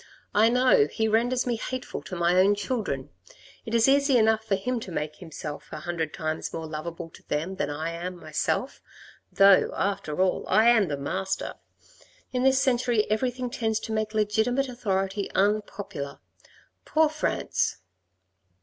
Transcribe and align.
"I 0.33 0.49
know, 0.49 0.87
he 0.87 1.07
renders 1.07 1.45
me 1.45 1.57
hateful 1.57 2.01
to 2.05 2.15
my 2.15 2.33
own 2.39 2.55
children. 2.55 3.11
It 3.67 3.75
is 3.75 3.87
easy 3.87 4.17
enough 4.17 4.43
for 4.43 4.55
him 4.55 4.79
to 4.79 4.91
make 4.91 5.17
himself 5.17 5.69
a 5.71 5.81
hundred 5.81 6.11
times 6.11 6.51
more 6.51 6.65
loveable 6.65 7.11
to 7.11 7.23
them 7.27 7.57
than 7.57 7.69
I 7.69 7.91
am 7.91 8.17
myself, 8.17 8.81
though 9.31 9.69
after 9.75 10.19
all, 10.19 10.43
I 10.47 10.69
am 10.71 10.87
the 10.87 10.97
master. 10.97 11.53
In 12.31 12.41
this 12.41 12.59
century 12.59 13.07
everything 13.11 13.51
tends 13.51 13.79
to 13.81 13.91
make 13.91 14.15
legitimate 14.15 14.67
authority 14.69 15.29
un 15.35 15.61
popular. 15.61 16.17
Poor 16.83 17.07
France 17.07 17.77